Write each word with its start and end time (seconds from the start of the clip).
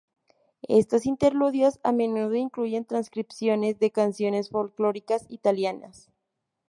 Estos 0.67 1.05
interludios 1.05 1.79
a 1.83 1.91
menudo 1.91 2.33
incluyen 2.33 2.85
transcripciones 2.85 3.77
de 3.77 3.91
canciones 3.91 4.49
folclóricas 4.49 5.27
italianas. 5.29 6.09